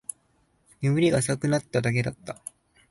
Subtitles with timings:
[0.81, 2.41] 眠りが浅くなっただけだった